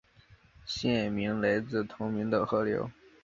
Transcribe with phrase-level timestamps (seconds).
[0.65, 2.89] 县名来自同名的河流。